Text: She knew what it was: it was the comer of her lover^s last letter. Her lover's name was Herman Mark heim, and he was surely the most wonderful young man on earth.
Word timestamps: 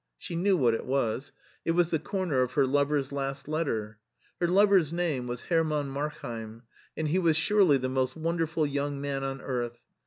She 0.17 0.35
knew 0.35 0.57
what 0.57 0.73
it 0.73 0.87
was: 0.87 1.31
it 1.63 1.73
was 1.73 1.91
the 1.91 1.99
comer 1.99 2.41
of 2.41 2.53
her 2.53 2.65
lover^s 2.65 3.11
last 3.11 3.47
letter. 3.47 3.99
Her 4.39 4.47
lover's 4.47 4.91
name 4.91 5.27
was 5.27 5.41
Herman 5.41 5.89
Mark 5.89 6.13
heim, 6.23 6.63
and 6.97 7.09
he 7.09 7.19
was 7.19 7.37
surely 7.37 7.77
the 7.77 7.87
most 7.87 8.15
wonderful 8.15 8.65
young 8.65 8.99
man 8.99 9.23
on 9.23 9.41
earth. 9.41 9.79